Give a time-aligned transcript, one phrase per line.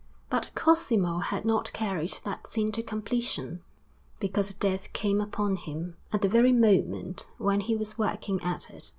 [0.31, 3.61] But Cosimo had not carried that scene to completion,
[4.19, 8.89] because death came upon him at the very moment when he was working at it.